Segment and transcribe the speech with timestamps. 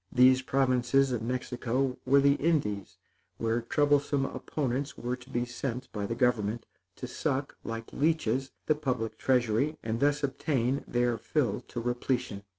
[0.11, 2.97] These provinces of Mexico were the Indies
[3.37, 9.19] where troublesome opponents were to be sent by government, to suck, like leeches, the public
[9.19, 12.41] treasury, and thus obtain their fill to repletion.